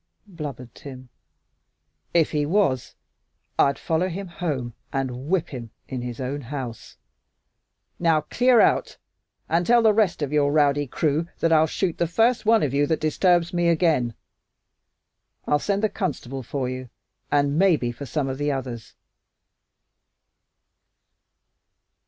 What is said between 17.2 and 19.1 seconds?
and maybe for some of the others."